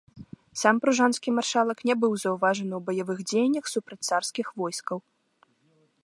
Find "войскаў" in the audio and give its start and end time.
4.63-4.97